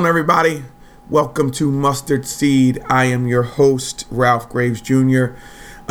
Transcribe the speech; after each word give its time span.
on, 0.00 0.06
everybody? 0.06 0.64
Welcome 1.10 1.50
to 1.50 1.70
Mustard 1.70 2.24
Seed. 2.24 2.82
I 2.88 3.04
am 3.04 3.26
your 3.26 3.42
host, 3.42 4.06
Ralph 4.10 4.48
Graves 4.48 4.80
Jr. 4.80 5.34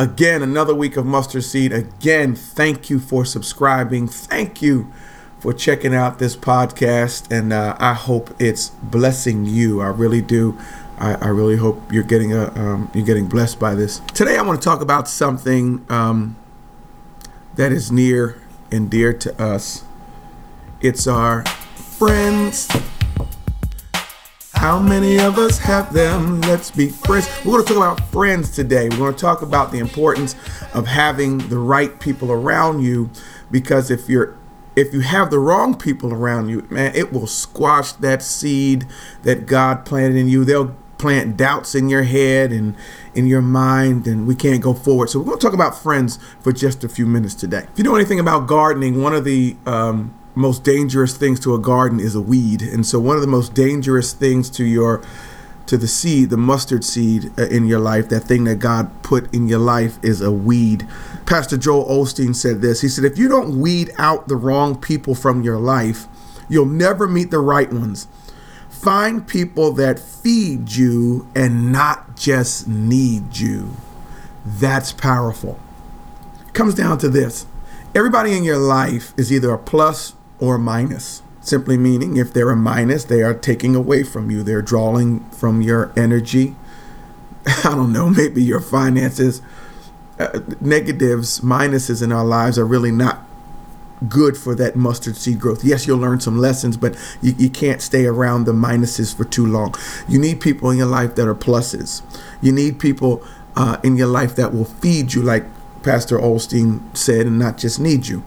Again, 0.00 0.42
another 0.42 0.74
week 0.74 0.96
of 0.96 1.06
Mustard 1.06 1.44
Seed. 1.44 1.72
Again, 1.72 2.34
thank 2.34 2.90
you 2.90 2.98
for 2.98 3.24
subscribing. 3.24 4.08
Thank 4.08 4.62
you 4.62 4.92
for 5.38 5.52
checking 5.52 5.94
out 5.94 6.18
this 6.18 6.34
podcast, 6.34 7.30
and 7.30 7.52
uh, 7.52 7.76
I 7.78 7.94
hope 7.94 8.34
it's 8.40 8.70
blessing 8.70 9.44
you. 9.44 9.80
I 9.80 9.86
really 9.86 10.22
do. 10.22 10.58
I, 10.98 11.14
I 11.14 11.28
really 11.28 11.58
hope 11.58 11.92
you're 11.92 12.02
getting 12.02 12.32
a 12.32 12.52
um, 12.54 12.90
you're 12.92 13.06
getting 13.06 13.28
blessed 13.28 13.60
by 13.60 13.76
this. 13.76 14.00
Today, 14.12 14.36
I 14.36 14.42
want 14.42 14.60
to 14.60 14.64
talk 14.64 14.80
about 14.80 15.06
something 15.06 15.86
um, 15.88 16.36
that 17.54 17.70
is 17.70 17.92
near 17.92 18.42
and 18.72 18.90
dear 18.90 19.12
to 19.12 19.40
us. 19.40 19.84
It's 20.80 21.06
our 21.06 21.44
friends. 21.44 22.66
How 24.60 24.78
many 24.78 25.18
of 25.18 25.38
us 25.38 25.56
have 25.56 25.90
them? 25.90 26.42
Let's 26.42 26.70
be 26.70 26.90
friends. 26.90 27.26
We're 27.46 27.52
going 27.52 27.64
to 27.64 27.72
talk 27.72 27.94
about 27.94 28.08
friends 28.10 28.50
today. 28.50 28.90
We're 28.90 28.98
going 28.98 29.14
to 29.14 29.18
talk 29.18 29.40
about 29.40 29.72
the 29.72 29.78
importance 29.78 30.36
of 30.74 30.86
having 30.86 31.38
the 31.48 31.58
right 31.58 31.98
people 31.98 32.30
around 32.30 32.82
you 32.82 33.08
because 33.50 33.90
if 33.90 34.06
you're 34.06 34.36
if 34.76 34.92
you 34.92 35.00
have 35.00 35.30
the 35.30 35.38
wrong 35.38 35.78
people 35.78 36.12
around 36.12 36.50
you, 36.50 36.66
man, 36.68 36.94
it 36.94 37.10
will 37.10 37.26
squash 37.26 37.92
that 37.92 38.22
seed 38.22 38.84
that 39.22 39.46
God 39.46 39.86
planted 39.86 40.18
in 40.18 40.28
you. 40.28 40.44
They'll 40.44 40.76
plant 40.98 41.38
doubts 41.38 41.74
in 41.74 41.88
your 41.88 42.02
head 42.02 42.52
and 42.52 42.76
in 43.14 43.26
your 43.26 43.40
mind, 43.40 44.06
and 44.06 44.26
we 44.26 44.34
can't 44.34 44.62
go 44.62 44.74
forward. 44.74 45.08
So 45.08 45.20
we're 45.20 45.24
going 45.24 45.38
to 45.38 45.46
talk 45.46 45.54
about 45.54 45.74
friends 45.74 46.18
for 46.40 46.52
just 46.52 46.84
a 46.84 46.88
few 46.90 47.06
minutes 47.06 47.34
today. 47.34 47.66
If 47.72 47.78
you 47.78 47.84
know 47.84 47.94
anything 47.94 48.20
about 48.20 48.46
gardening, 48.46 49.00
one 49.00 49.14
of 49.14 49.24
the 49.24 49.56
um, 49.64 50.14
most 50.34 50.64
dangerous 50.64 51.16
things 51.16 51.40
to 51.40 51.54
a 51.54 51.58
garden 51.58 52.00
is 52.00 52.14
a 52.14 52.20
weed, 52.20 52.62
and 52.62 52.86
so 52.86 52.98
one 53.00 53.16
of 53.16 53.22
the 53.22 53.28
most 53.28 53.54
dangerous 53.54 54.12
things 54.12 54.48
to 54.50 54.64
your 54.64 55.02
to 55.70 55.76
the 55.76 55.86
seed, 55.86 56.30
the 56.30 56.36
mustard 56.36 56.84
seed 56.84 57.30
uh, 57.38 57.46
in 57.46 57.64
your 57.64 57.78
life, 57.78 58.08
that 58.08 58.24
thing 58.24 58.42
that 58.42 58.56
God 58.56 58.90
put 59.04 59.32
in 59.32 59.46
your 59.46 59.60
life 59.60 60.02
is 60.02 60.20
a 60.20 60.32
weed. 60.32 60.84
Pastor 61.26 61.56
Joel 61.56 61.84
Osteen 61.84 62.34
said 62.34 62.60
this. 62.60 62.80
He 62.80 62.88
said, 62.88 63.04
If 63.04 63.16
you 63.16 63.28
don't 63.28 63.60
weed 63.60 63.92
out 63.96 64.26
the 64.26 64.34
wrong 64.34 64.76
people 64.76 65.14
from 65.14 65.42
your 65.44 65.58
life, 65.58 66.08
you'll 66.48 66.66
never 66.66 67.06
meet 67.06 67.30
the 67.30 67.38
right 67.38 67.72
ones. 67.72 68.08
Find 68.68 69.28
people 69.28 69.70
that 69.74 70.00
feed 70.00 70.72
you 70.72 71.28
and 71.36 71.70
not 71.70 72.16
just 72.16 72.66
need 72.66 73.36
you. 73.36 73.76
That's 74.44 74.92
powerful. 74.92 75.60
It 76.48 76.54
comes 76.54 76.74
down 76.74 76.98
to 76.98 77.08
this 77.08 77.46
everybody 77.94 78.36
in 78.36 78.42
your 78.42 78.58
life 78.58 79.12
is 79.16 79.32
either 79.32 79.52
a 79.52 79.58
plus 79.58 80.14
or 80.40 80.58
minus. 80.58 81.22
Simply 81.40 81.76
meaning, 81.76 82.16
if 82.16 82.32
they're 82.32 82.50
a 82.50 82.56
minus, 82.56 83.04
they 83.04 83.22
are 83.22 83.34
taking 83.34 83.74
away 83.74 84.02
from 84.02 84.30
you. 84.30 84.42
They're 84.42 84.62
drawing 84.62 85.20
from 85.30 85.62
your 85.62 85.92
energy. 85.96 86.54
I 87.64 87.70
don't 87.74 87.92
know, 87.92 88.10
maybe 88.10 88.42
your 88.42 88.60
finances. 88.60 89.40
Uh, 90.18 90.40
negatives, 90.60 91.40
minuses 91.40 92.02
in 92.02 92.12
our 92.12 92.24
lives 92.24 92.58
are 92.58 92.66
really 92.66 92.92
not 92.92 93.24
good 94.08 94.36
for 94.36 94.54
that 94.54 94.76
mustard 94.76 95.16
seed 95.16 95.40
growth. 95.40 95.64
Yes, 95.64 95.86
you'll 95.86 95.98
learn 95.98 96.20
some 96.20 96.38
lessons, 96.38 96.76
but 96.76 96.96
you, 97.22 97.34
you 97.38 97.50
can't 97.50 97.82
stay 97.82 98.06
around 98.06 98.44
the 98.44 98.52
minuses 98.52 99.14
for 99.14 99.24
too 99.24 99.46
long. 99.46 99.74
You 100.08 100.18
need 100.18 100.40
people 100.40 100.70
in 100.70 100.78
your 100.78 100.86
life 100.86 101.14
that 101.16 101.28
are 101.28 101.34
pluses. 101.34 102.02
You 102.40 102.52
need 102.52 102.78
people 102.78 103.22
uh, 103.56 103.78
in 103.82 103.96
your 103.96 104.06
life 104.06 104.36
that 104.36 104.54
will 104.54 104.64
feed 104.64 105.14
you, 105.14 105.22
like 105.22 105.44
Pastor 105.82 106.18
Osteen 106.18 106.94
said, 106.96 107.26
and 107.26 107.38
not 107.38 107.58
just 107.58 107.80
need 107.80 108.06
you. 108.06 108.22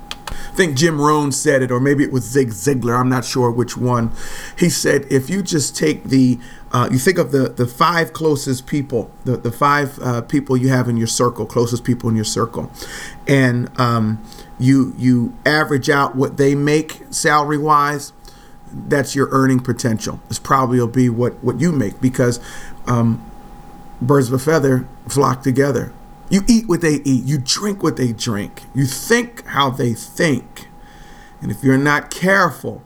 I 0.52 0.56
think 0.56 0.78
Jim 0.78 1.00
Rohn 1.00 1.32
said 1.32 1.62
it, 1.62 1.72
or 1.72 1.80
maybe 1.80 2.04
it 2.04 2.12
was 2.12 2.24
Zig 2.24 2.50
Ziglar. 2.50 3.00
I'm 3.00 3.10
not 3.10 3.26
sure 3.26 3.50
which 3.52 3.76
one. 3.78 4.12
He 4.58 4.70
said, 4.70 5.06
if 5.10 5.30
you 5.30 5.42
just 5.42 5.76
take 5.76 6.06
the, 6.06 6.40
uh, 6.72 6.90
you 6.92 6.98
think 6.98 7.18
of 7.18 7.32
the 7.32 7.50
the 7.50 7.68
five 7.68 8.14
closest 8.14 8.68
people, 8.68 9.12
the 9.26 9.38
the 9.38 9.52
five 9.52 10.00
uh, 10.00 10.22
people 10.22 10.56
you 10.58 10.70
have 10.70 10.88
in 10.88 10.98
your 10.98 11.08
circle, 11.08 11.46
closest 11.46 11.84
people 11.84 12.10
in 12.10 12.16
your 12.16 12.26
circle, 12.26 12.72
and 13.28 13.70
um, 13.80 14.24
you 14.60 14.94
you 14.98 15.36
average 15.46 15.90
out 15.90 16.16
what 16.16 16.38
they 16.38 16.56
make 16.56 17.02
salary 17.10 17.58
wise. 17.58 18.14
That's 18.72 19.16
your 19.16 19.28
earning 19.30 19.60
potential. 19.60 20.20
It's 20.30 20.40
probably 20.40 20.80
will 20.80 20.88
be 20.88 21.10
what 21.10 21.44
what 21.44 21.60
you 21.60 21.72
make 21.72 22.02
because 22.02 22.40
um, 22.88 23.24
birds 24.02 24.28
of 24.28 24.34
a 24.34 24.40
feather 24.40 24.88
flock 25.08 25.44
together. 25.44 25.94
You 26.30 26.42
eat 26.48 26.68
what 26.68 26.82
they 26.82 26.96
eat. 27.04 27.26
You 27.26 27.38
drink 27.38 27.84
what 27.84 27.98
they 27.98 28.12
drink. 28.14 28.64
You 28.74 28.86
think 28.86 29.46
how 29.48 29.70
they 29.70 29.94
think. 29.94 30.68
And 31.42 31.52
if 31.52 31.64
you're 31.64 31.78
not 31.78 32.10
careful, 32.10 32.82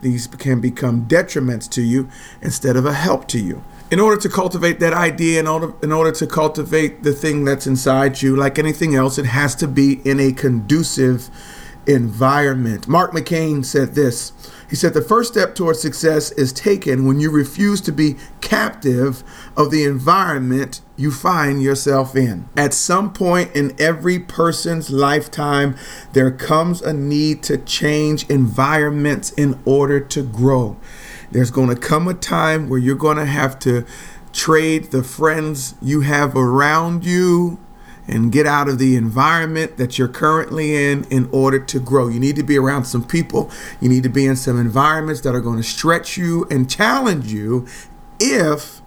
these 0.00 0.26
can 0.26 0.60
become 0.60 1.06
detriments 1.06 1.68
to 1.70 1.82
you 1.82 2.08
instead 2.40 2.76
of 2.76 2.86
a 2.86 2.94
help 2.94 3.28
to 3.28 3.38
you. 3.38 3.62
In 3.90 3.98
order 3.98 4.20
to 4.20 4.28
cultivate 4.28 4.78
that 4.80 4.92
idea, 4.92 5.40
in 5.40 5.46
order, 5.46 5.74
in 5.82 5.90
order 5.90 6.12
to 6.12 6.26
cultivate 6.26 7.02
the 7.02 7.12
thing 7.12 7.44
that's 7.44 7.66
inside 7.66 8.22
you, 8.22 8.36
like 8.36 8.58
anything 8.58 8.94
else, 8.94 9.18
it 9.18 9.26
has 9.26 9.54
to 9.56 9.66
be 9.66 10.00
in 10.08 10.20
a 10.20 10.32
conducive 10.32 11.28
environment. 11.86 12.88
Mark 12.88 13.12
McCain 13.12 13.64
said 13.64 13.94
this. 13.94 14.32
He 14.68 14.76
said, 14.76 14.94
The 14.94 15.02
first 15.02 15.32
step 15.32 15.54
towards 15.54 15.80
success 15.80 16.30
is 16.32 16.52
taken 16.52 17.06
when 17.06 17.20
you 17.20 17.30
refuse 17.30 17.80
to 17.82 17.92
be 17.92 18.16
captive 18.40 19.24
of 19.56 19.70
the 19.70 19.84
environment 19.84 20.80
you 20.96 21.10
find 21.10 21.62
yourself 21.62 22.14
in. 22.14 22.48
At 22.56 22.74
some 22.74 23.12
point 23.12 23.54
in 23.54 23.74
every 23.80 24.18
person's 24.18 24.90
lifetime, 24.90 25.76
there 26.12 26.30
comes 26.30 26.82
a 26.82 26.92
need 26.92 27.42
to 27.44 27.58
change 27.58 28.28
environments 28.28 29.30
in 29.32 29.58
order 29.64 29.98
to 30.00 30.22
grow. 30.22 30.76
There's 31.30 31.50
going 31.50 31.68
to 31.68 31.76
come 31.76 32.08
a 32.08 32.14
time 32.14 32.68
where 32.68 32.78
you're 32.78 32.96
going 32.96 33.16
to 33.16 33.24
have 33.24 33.58
to 33.60 33.84
trade 34.32 34.90
the 34.90 35.02
friends 35.02 35.74
you 35.82 36.02
have 36.02 36.36
around 36.36 37.04
you 37.04 37.58
and 38.10 38.32
get 38.32 38.44
out 38.46 38.68
of 38.68 38.78
the 38.78 38.96
environment 38.96 39.76
that 39.76 39.98
you're 39.98 40.08
currently 40.08 40.74
in 40.90 41.04
in 41.04 41.28
order 41.32 41.60
to 41.60 41.78
grow. 41.80 42.08
You 42.08 42.18
need 42.18 42.36
to 42.36 42.42
be 42.42 42.58
around 42.58 42.84
some 42.84 43.04
people. 43.04 43.50
You 43.80 43.88
need 43.88 44.02
to 44.02 44.08
be 44.08 44.26
in 44.26 44.36
some 44.36 44.58
environments 44.58 45.20
that 45.22 45.34
are 45.34 45.40
going 45.40 45.58
to 45.58 45.62
stretch 45.62 46.16
you 46.16 46.46
and 46.50 46.68
challenge 46.68 47.32
you 47.32 47.66
if 48.18 48.82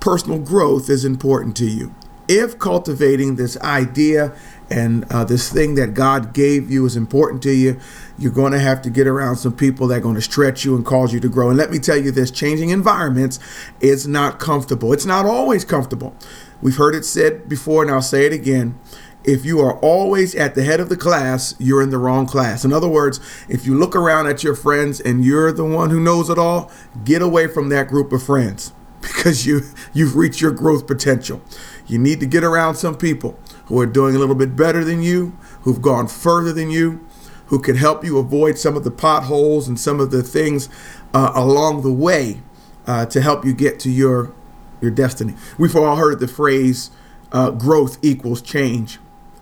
personal 0.00 0.38
growth 0.38 0.90
is 0.90 1.04
important 1.04 1.56
to 1.56 1.66
you. 1.66 1.94
If 2.26 2.58
cultivating 2.58 3.36
this 3.36 3.58
idea 3.60 4.34
and 4.70 5.04
uh, 5.12 5.24
this 5.24 5.52
thing 5.52 5.74
that 5.74 5.92
God 5.94 6.32
gave 6.32 6.70
you 6.70 6.86
is 6.86 6.96
important 6.96 7.42
to 7.42 7.52
you, 7.52 7.78
you're 8.18 8.32
going 8.32 8.52
to 8.52 8.58
have 8.58 8.80
to 8.82 8.90
get 8.90 9.06
around 9.06 9.36
some 9.36 9.54
people 9.54 9.86
that 9.88 9.98
are 9.98 10.00
going 10.00 10.14
to 10.14 10.22
stretch 10.22 10.64
you 10.64 10.74
and 10.74 10.86
cause 10.86 11.12
you 11.12 11.20
to 11.20 11.28
grow. 11.28 11.48
And 11.48 11.58
let 11.58 11.70
me 11.70 11.78
tell 11.78 11.96
you 11.96 12.10
this 12.10 12.30
changing 12.30 12.70
environments 12.70 13.38
is 13.80 14.06
not 14.06 14.38
comfortable. 14.38 14.92
It's 14.92 15.04
not 15.06 15.26
always 15.26 15.64
comfortable. 15.64 16.16
We've 16.62 16.76
heard 16.76 16.94
it 16.94 17.04
said 17.04 17.48
before, 17.48 17.82
and 17.82 17.90
I'll 17.90 18.00
say 18.02 18.24
it 18.24 18.32
again. 18.32 18.78
If 19.24 19.44
you 19.44 19.60
are 19.60 19.78
always 19.78 20.34
at 20.34 20.54
the 20.54 20.64
head 20.64 20.80
of 20.80 20.90
the 20.90 20.96
class, 20.96 21.54
you're 21.58 21.82
in 21.82 21.90
the 21.90 21.98
wrong 21.98 22.26
class. 22.26 22.64
In 22.64 22.72
other 22.72 22.88
words, 22.88 23.20
if 23.48 23.64
you 23.64 23.74
look 23.74 23.96
around 23.96 24.26
at 24.26 24.44
your 24.44 24.54
friends 24.54 25.00
and 25.00 25.24
you're 25.24 25.50
the 25.50 25.64
one 25.64 25.90
who 25.90 25.98
knows 25.98 26.28
it 26.28 26.38
all, 26.38 26.70
get 27.04 27.22
away 27.22 27.46
from 27.48 27.70
that 27.70 27.88
group 27.88 28.12
of 28.12 28.22
friends 28.22 28.72
because 29.00 29.46
you 29.46 29.62
you've 29.94 30.14
reached 30.14 30.42
your 30.42 30.50
growth 30.50 30.86
potential. 30.86 31.40
You 31.86 31.98
need 31.98 32.20
to 32.20 32.26
get 32.26 32.44
around 32.44 32.76
some 32.76 32.96
people 32.96 33.38
who 33.66 33.78
are 33.80 33.86
doing 33.86 34.16
a 34.16 34.18
little 34.18 34.34
bit 34.34 34.56
better 34.56 34.84
than 34.84 35.02
you, 35.02 35.36
who've 35.62 35.82
gone 35.82 36.08
further 36.08 36.52
than 36.52 36.70
you, 36.70 37.06
who 37.46 37.60
can 37.60 37.76
help 37.76 38.04
you 38.04 38.18
avoid 38.18 38.58
some 38.58 38.76
of 38.76 38.84
the 38.84 38.90
potholes 38.90 39.68
and 39.68 39.78
some 39.78 40.00
of 40.00 40.10
the 40.10 40.22
things 40.22 40.68
uh, 41.12 41.32
along 41.34 41.82
the 41.82 41.92
way 41.92 42.40
uh, 42.86 43.06
to 43.06 43.20
help 43.20 43.44
you 43.44 43.52
get 43.52 43.78
to 43.80 43.90
your 43.90 44.32
your 44.80 44.90
destiny. 44.90 45.34
We've 45.58 45.74
all 45.76 45.96
heard 45.96 46.20
the 46.20 46.28
phrase 46.28 46.90
uh, 47.32 47.50
growth 47.50 47.98
equals 48.02 48.42
change. 48.42 48.98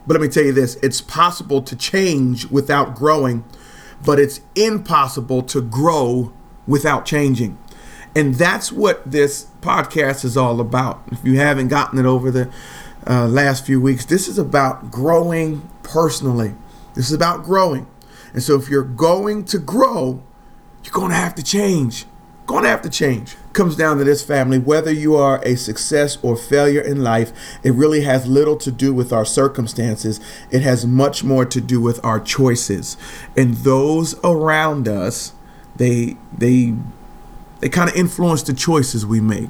But 0.06 0.14
let 0.14 0.20
me 0.20 0.28
tell 0.28 0.44
you 0.44 0.52
this 0.52 0.76
it's 0.76 1.00
possible 1.00 1.62
to 1.62 1.76
change 1.76 2.46
without 2.46 2.94
growing, 2.94 3.44
but 4.04 4.18
it's 4.18 4.40
impossible 4.54 5.42
to 5.44 5.60
grow 5.60 6.32
without 6.66 7.04
changing. 7.04 7.58
And 8.14 8.34
that's 8.34 8.70
what 8.70 9.10
this 9.10 9.46
podcast 9.60 10.24
is 10.24 10.36
all 10.36 10.60
about. 10.60 11.02
If 11.10 11.24
you 11.24 11.38
haven't 11.38 11.68
gotten 11.68 11.98
it 11.98 12.06
over 12.06 12.30
the 12.30 12.52
uh, 13.06 13.26
last 13.26 13.64
few 13.64 13.80
weeks, 13.80 14.04
this 14.04 14.28
is 14.28 14.38
about 14.38 14.90
growing 14.90 15.68
personally. 15.82 16.54
This 16.94 17.06
is 17.06 17.12
about 17.12 17.42
growing. 17.42 17.86
And 18.34 18.42
so 18.42 18.58
if 18.58 18.68
you're 18.68 18.82
going 18.82 19.44
to 19.46 19.58
grow, 19.58 20.22
you're 20.84 20.92
going 20.92 21.10
to 21.10 21.16
have 21.16 21.34
to 21.36 21.42
change 21.42 22.06
going 22.52 22.64
to 22.64 22.70
have 22.70 22.82
to 22.82 22.90
change. 22.90 23.36
Comes 23.52 23.76
down 23.76 23.98
to 23.98 24.04
this 24.04 24.24
family 24.24 24.58
whether 24.58 24.92
you 24.92 25.16
are 25.16 25.42
a 25.44 25.56
success 25.56 26.18
or 26.22 26.36
failure 26.36 26.80
in 26.80 27.02
life, 27.02 27.32
it 27.62 27.72
really 27.72 28.02
has 28.02 28.26
little 28.26 28.56
to 28.56 28.70
do 28.70 28.92
with 28.92 29.12
our 29.12 29.24
circumstances. 29.24 30.20
It 30.50 30.62
has 30.62 30.86
much 30.86 31.24
more 31.24 31.44
to 31.46 31.60
do 31.60 31.80
with 31.80 32.02
our 32.04 32.20
choices. 32.20 32.96
And 33.36 33.54
those 33.56 34.14
around 34.24 34.88
us, 34.88 35.32
they 35.76 36.16
they 36.36 36.74
they 37.62 37.68
kind 37.68 37.88
of 37.88 37.94
influence 37.94 38.42
the 38.42 38.52
choices 38.52 39.06
we 39.06 39.20
make. 39.20 39.48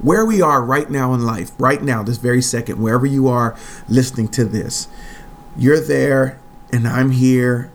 Where 0.00 0.24
we 0.24 0.40
are 0.40 0.64
right 0.64 0.88
now 0.88 1.12
in 1.12 1.26
life, 1.26 1.50
right 1.58 1.82
now, 1.82 2.02
this 2.02 2.16
very 2.16 2.40
second, 2.40 2.80
wherever 2.80 3.04
you 3.04 3.28
are 3.28 3.54
listening 3.86 4.28
to 4.28 4.44
this, 4.44 4.88
you're 5.56 5.80
there 5.80 6.40
and 6.72 6.88
I'm 6.88 7.10
here 7.10 7.70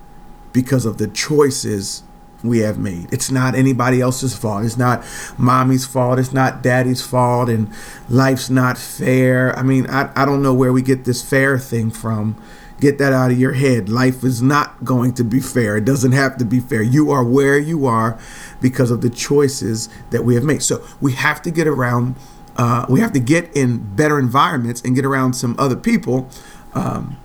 because 0.53 0.85
of 0.85 0.97
the 0.97 1.07
choices 1.07 2.01
we 2.44 2.59
have 2.59 2.79
made. 2.79 3.13
It's 3.13 3.29
not 3.29 3.53
anybody 3.53 4.01
else's 4.01 4.35
fault. 4.35 4.65
It's 4.65 4.77
not 4.77 5.05
mommy's 5.38 5.85
fault. 5.85 6.17
It's 6.17 6.33
not 6.33 6.63
daddy's 6.63 7.01
fault. 7.05 7.47
And 7.47 7.71
life's 8.09 8.50
not 8.50 8.77
fair. 8.77 9.57
I 9.57 9.61
mean, 9.61 9.88
I, 9.88 10.11
I 10.15 10.25
don't 10.25 10.41
know 10.41 10.53
where 10.53 10.73
we 10.73 10.81
get 10.81 11.05
this 11.05 11.21
fair 11.21 11.59
thing 11.59 11.91
from. 11.91 12.41
Get 12.83 12.97
that 12.97 13.13
out 13.13 13.31
of 13.31 13.39
your 13.39 13.53
head. 13.53 13.88
Life 13.88 14.25
is 14.25 14.41
not 14.41 14.83
going 14.83 15.13
to 15.13 15.24
be 15.24 15.39
fair. 15.39 15.77
It 15.77 15.85
doesn't 15.85 16.12
have 16.12 16.35
to 16.35 16.44
be 16.44 16.59
fair. 16.59 16.81
You 16.81 17.12
are 17.12 17.24
where 17.24 17.57
you 17.57 17.85
are 17.85 18.19
because 18.59 18.91
of 18.91 19.00
the 19.00 19.09
choices 19.09 19.88
that 20.09 20.25
we 20.25 20.35
have 20.35 20.44
made. 20.44 20.62
So 20.62 20.85
we 21.00 21.13
have 21.13 21.41
to 21.44 21.50
get 21.50 21.65
around, 21.65 22.18
uh, 22.57 22.85
we 22.89 23.00
have 23.00 23.13
to 23.13 23.21
get 23.21 23.56
in 23.56 23.95
better 23.95 24.19
environments 24.19 24.81
and 24.81 24.95
get 24.95 25.06
around 25.06 25.31
some 25.31 25.56
other 25.57 25.77
people 25.77 26.27
um, 26.74 27.15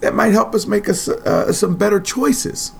that 0.00 0.14
might 0.14 0.32
help 0.32 0.54
us 0.54 0.66
make 0.66 0.88
us 0.88 1.06
uh, 1.06 1.52
some 1.52 1.76
better 1.76 2.00
choices. 2.00 2.72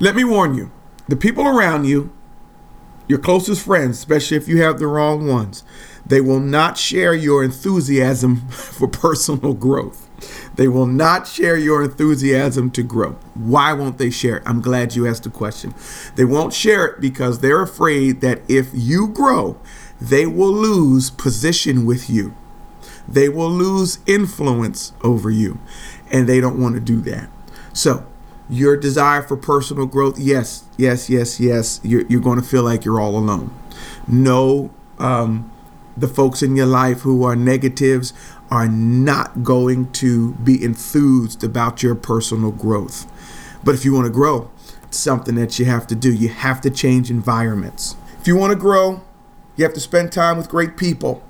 Let 0.00 0.16
me 0.16 0.24
warn 0.24 0.54
you 0.54 0.72
the 1.06 1.16
people 1.16 1.46
around 1.46 1.84
you, 1.84 2.14
your 3.08 3.18
closest 3.18 3.60
friends, 3.60 3.98
especially 3.98 4.38
if 4.38 4.48
you 4.48 4.62
have 4.62 4.78
the 4.78 4.86
wrong 4.86 5.28
ones, 5.28 5.64
they 6.06 6.22
will 6.22 6.40
not 6.40 6.78
share 6.78 7.12
your 7.12 7.44
enthusiasm 7.44 8.36
for 8.48 8.88
personal 8.88 9.52
growth. 9.52 10.05
They 10.56 10.68
will 10.68 10.86
not 10.86 11.26
share 11.26 11.56
your 11.56 11.82
enthusiasm 11.82 12.70
to 12.72 12.82
grow. 12.82 13.12
Why 13.34 13.72
won't 13.72 13.98
they 13.98 14.10
share 14.10 14.38
it? 14.38 14.42
I'm 14.46 14.60
glad 14.60 14.94
you 14.94 15.06
asked 15.06 15.24
the 15.24 15.30
question. 15.30 15.74
They 16.16 16.24
won't 16.24 16.54
share 16.54 16.86
it 16.86 17.00
because 17.00 17.40
they're 17.40 17.62
afraid 17.62 18.22
that 18.22 18.40
if 18.48 18.70
you 18.72 19.08
grow, 19.08 19.58
they 20.00 20.26
will 20.26 20.52
lose 20.52 21.10
position 21.10 21.84
with 21.84 22.08
you. 22.10 22.34
They 23.06 23.28
will 23.28 23.50
lose 23.50 23.98
influence 24.06 24.92
over 25.02 25.30
you. 25.30 25.58
And 26.10 26.28
they 26.28 26.40
don't 26.40 26.60
want 26.60 26.74
to 26.74 26.80
do 26.80 27.00
that. 27.02 27.28
So, 27.72 28.06
your 28.48 28.76
desire 28.76 29.22
for 29.22 29.36
personal 29.36 29.86
growth, 29.86 30.18
yes, 30.18 30.64
yes, 30.76 31.10
yes, 31.10 31.40
yes, 31.40 31.80
you're, 31.82 32.06
you're 32.06 32.20
going 32.20 32.40
to 32.40 32.46
feel 32.46 32.62
like 32.62 32.84
you're 32.84 33.00
all 33.00 33.16
alone. 33.16 33.52
No, 34.06 34.70
um, 34.98 35.50
the 35.96 36.08
folks 36.08 36.42
in 36.42 36.56
your 36.56 36.66
life 36.66 37.00
who 37.00 37.24
are 37.24 37.36
negatives 37.36 38.12
are 38.50 38.68
not 38.68 39.42
going 39.42 39.90
to 39.92 40.34
be 40.34 40.62
enthused 40.62 41.42
about 41.42 41.82
your 41.82 41.94
personal 41.94 42.52
growth. 42.52 43.10
But 43.64 43.74
if 43.74 43.84
you 43.84 43.94
want 43.94 44.06
to 44.06 44.12
grow, 44.12 44.50
it's 44.84 44.98
something 44.98 45.34
that 45.36 45.58
you 45.58 45.64
have 45.64 45.86
to 45.88 45.94
do. 45.94 46.12
You 46.12 46.28
have 46.28 46.60
to 46.62 46.70
change 46.70 47.10
environments. 47.10 47.96
If 48.20 48.26
you 48.26 48.36
want 48.36 48.52
to 48.52 48.58
grow, 48.58 49.02
you 49.56 49.64
have 49.64 49.74
to 49.74 49.80
spend 49.80 50.12
time 50.12 50.36
with 50.36 50.48
great 50.48 50.76
people. 50.76 51.22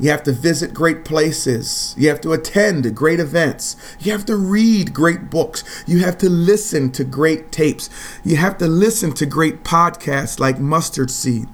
You 0.00 0.10
have 0.10 0.24
to 0.24 0.32
visit 0.32 0.74
great 0.74 1.04
places. 1.04 1.94
You 1.96 2.08
have 2.08 2.20
to 2.22 2.32
attend 2.32 2.96
great 2.96 3.20
events. 3.20 3.76
You 4.00 4.12
have 4.12 4.26
to 4.26 4.36
read 4.36 4.92
great 4.92 5.30
books. 5.30 5.84
You 5.86 6.00
have 6.00 6.18
to 6.18 6.28
listen 6.28 6.90
to 6.92 7.04
great 7.04 7.52
tapes. 7.52 7.88
You 8.24 8.36
have 8.36 8.58
to 8.58 8.66
listen 8.66 9.12
to 9.14 9.26
great 9.26 9.62
podcasts 9.62 10.40
like 10.40 10.58
Mustard 10.58 11.10
Seed. 11.10 11.48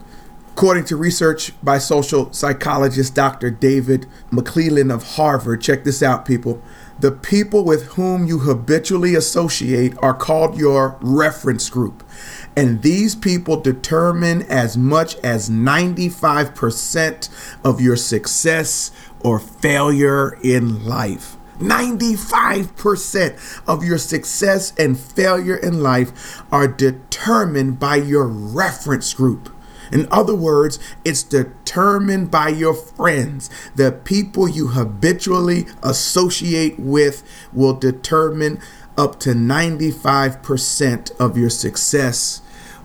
According 0.60 0.84
to 0.84 0.96
research 0.96 1.52
by 1.62 1.78
social 1.78 2.30
psychologist 2.34 3.14
Dr. 3.14 3.50
David 3.50 4.04
McClelland 4.30 4.92
of 4.92 5.14
Harvard, 5.14 5.62
check 5.62 5.84
this 5.84 6.02
out, 6.02 6.26
people. 6.26 6.60
The 6.98 7.12
people 7.12 7.64
with 7.64 7.84
whom 7.94 8.26
you 8.26 8.40
habitually 8.40 9.14
associate 9.14 9.96
are 10.02 10.12
called 10.12 10.58
your 10.58 10.98
reference 11.00 11.70
group. 11.70 12.06
And 12.54 12.82
these 12.82 13.14
people 13.14 13.58
determine 13.58 14.42
as 14.50 14.76
much 14.76 15.16
as 15.24 15.48
95% 15.48 17.56
of 17.64 17.80
your 17.80 17.96
success 17.96 18.90
or 19.20 19.38
failure 19.38 20.38
in 20.44 20.84
life. 20.84 21.38
95% 21.58 23.62
of 23.66 23.82
your 23.82 23.96
success 23.96 24.74
and 24.78 25.00
failure 25.00 25.56
in 25.56 25.82
life 25.82 26.42
are 26.52 26.68
determined 26.68 27.80
by 27.80 27.96
your 27.96 28.26
reference 28.26 29.14
group. 29.14 29.48
In 29.92 30.06
other 30.10 30.34
words, 30.34 30.78
it's 31.04 31.22
determined 31.22 32.30
by 32.30 32.48
your 32.48 32.74
friends. 32.74 33.50
The 33.74 33.92
people 33.92 34.48
you 34.48 34.68
habitually 34.68 35.66
associate 35.82 36.78
with 36.78 37.22
will 37.52 37.74
determine 37.74 38.60
up 38.96 39.18
to 39.20 39.30
95% 39.30 41.20
of 41.20 41.36
your 41.36 41.50
success 41.50 42.42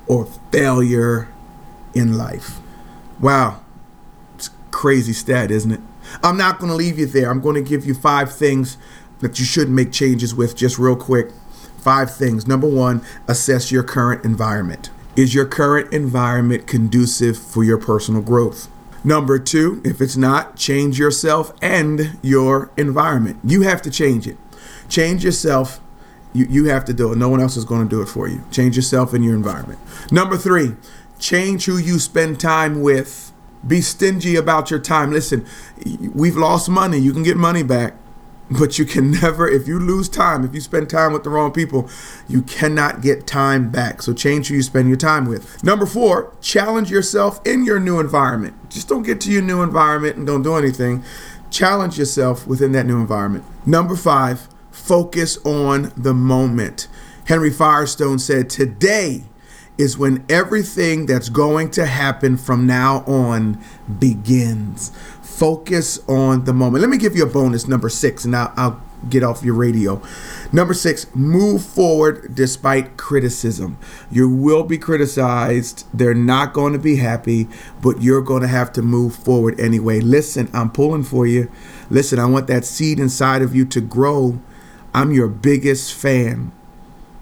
or 0.07 0.25
failure 0.51 1.27
in 1.93 2.17
life. 2.17 2.59
Wow. 3.19 3.61
It's 4.35 4.49
crazy 4.71 5.13
stat, 5.13 5.51
isn't 5.51 5.71
it? 5.71 5.81
I'm 6.23 6.37
not 6.37 6.59
going 6.59 6.69
to 6.69 6.75
leave 6.75 6.99
you 6.99 7.05
there. 7.05 7.29
I'm 7.29 7.41
going 7.41 7.55
to 7.55 7.67
give 7.67 7.85
you 7.85 7.93
five 7.93 8.33
things 8.33 8.77
that 9.19 9.39
you 9.39 9.45
should 9.45 9.69
make 9.69 9.91
changes 9.91 10.35
with 10.35 10.55
just 10.55 10.77
real 10.77 10.95
quick. 10.95 11.31
Five 11.77 12.13
things. 12.13 12.47
Number 12.47 12.67
one, 12.67 13.03
assess 13.27 13.71
your 13.71 13.83
current 13.83 14.25
environment. 14.25 14.89
Is 15.15 15.33
your 15.33 15.45
current 15.45 15.93
environment 15.93 16.67
conducive 16.67 17.37
for 17.37 17.63
your 17.63 17.77
personal 17.77 18.21
growth? 18.21 18.67
Number 19.01 19.39
two, 19.39 19.81
if 19.85 20.01
it's 20.01 20.17
not, 20.17 20.57
change 20.57 20.99
yourself 20.99 21.53
and 21.61 22.17
your 22.21 22.69
environment. 22.75 23.39
You 23.41 23.61
have 23.61 23.81
to 23.83 23.91
change 23.91 24.27
it. 24.27 24.37
Change 24.89 25.23
yourself. 25.23 25.79
You, 26.33 26.47
you 26.49 26.65
have 26.65 26.83
to 26.85 26.93
do 26.93 27.13
it. 27.13 27.17
No 27.17 27.29
one 27.29 27.39
else 27.39 27.55
is 27.55 27.63
going 27.63 27.87
to 27.87 27.89
do 27.89 28.01
it 28.01 28.07
for 28.07 28.27
you. 28.27 28.43
Change 28.51 28.75
yourself 28.75 29.13
and 29.13 29.23
your 29.23 29.35
environment. 29.35 29.79
Number 30.11 30.35
three, 30.35 30.75
change 31.17 31.63
who 31.63 31.77
you 31.77 31.97
spend 31.97 32.39
time 32.39 32.81
with. 32.81 33.31
Be 33.65 33.79
stingy 33.79 34.35
about 34.35 34.69
your 34.69 34.81
time. 34.81 35.11
Listen, 35.11 35.45
we've 36.13 36.35
lost 36.35 36.67
money. 36.67 36.97
You 36.97 37.13
can 37.13 37.23
get 37.23 37.37
money 37.37 37.63
back 37.63 37.95
but 38.49 38.77
you 38.77 38.85
can 38.85 39.11
never 39.11 39.47
if 39.47 39.67
you 39.67 39.79
lose 39.79 40.07
time 40.07 40.45
if 40.45 40.53
you 40.53 40.61
spend 40.61 40.89
time 40.89 41.13
with 41.13 41.23
the 41.23 41.29
wrong 41.29 41.51
people 41.51 41.89
you 42.27 42.41
cannot 42.43 43.01
get 43.01 43.25
time 43.25 43.69
back. 43.69 44.01
So 44.01 44.13
change 44.13 44.47
who 44.47 44.55
you 44.55 44.61
spend 44.61 44.87
your 44.87 44.97
time 44.97 45.25
with. 45.25 45.63
Number 45.63 45.85
four 45.85 46.33
challenge 46.41 46.91
yourself 46.91 47.39
in 47.45 47.65
your 47.65 47.79
new 47.79 47.99
environment. 47.99 48.69
Just 48.69 48.87
don't 48.87 49.03
get 49.03 49.21
to 49.21 49.31
your 49.31 49.41
new 49.41 49.61
environment 49.61 50.17
and 50.17 50.27
don't 50.27 50.43
do 50.43 50.55
anything. 50.55 51.03
Challenge 51.49 51.97
yourself 51.97 52.45
within 52.45 52.71
that 52.73 52.85
new 52.85 52.99
environment. 52.99 53.45
Number 53.65 53.95
five 53.95 54.47
focus 54.71 55.37
on 55.45 55.91
the 55.95 56.13
moment. 56.13 56.87
Henry 57.25 57.49
firestone 57.49 58.19
said 58.19 58.49
today 58.49 59.23
is 59.77 59.97
when 59.97 60.25
everything 60.29 61.05
that's 61.05 61.29
going 61.29 61.69
to 61.71 61.85
happen 61.85 62.37
from 62.37 62.65
now 62.65 63.03
on 63.05 63.61
begins 63.99 64.91
focus 65.35 65.99
on 66.07 66.45
the 66.45 66.53
moment. 66.53 66.81
Let 66.81 66.89
me 66.89 66.97
give 66.97 67.15
you 67.15 67.23
a 67.23 67.29
bonus, 67.29 67.67
number 67.67 67.89
six, 67.89 68.23
and 68.23 68.35
I'll, 68.35 68.53
I'll 68.55 68.81
get 69.09 69.21
off 69.21 69.43
your 69.43 69.53
radio. 69.53 70.01
Number 70.51 70.73
six, 70.73 71.13
move 71.13 71.63
forward 71.63 72.33
despite 72.33 72.95
criticism. 72.95 73.77
You 74.09 74.29
will 74.29 74.63
be 74.63 74.77
criticized. 74.77 75.85
They're 75.93 76.13
not 76.13 76.53
going 76.53 76.73
to 76.73 76.79
be 76.79 76.95
happy, 76.97 77.49
but 77.81 78.01
you're 78.01 78.21
going 78.21 78.43
to 78.43 78.47
have 78.47 78.71
to 78.73 78.81
move 78.81 79.13
forward 79.15 79.59
anyway. 79.59 79.99
Listen, 79.99 80.49
I'm 80.53 80.71
pulling 80.71 81.03
for 81.03 81.27
you. 81.27 81.51
Listen, 81.89 82.17
I 82.17 82.25
want 82.25 82.47
that 82.47 82.63
seed 82.63 82.99
inside 82.99 83.41
of 83.41 83.53
you 83.53 83.65
to 83.65 83.81
grow. 83.81 84.39
I'm 84.93 85.11
your 85.11 85.27
biggest 85.27 85.93
fan. 85.93 86.53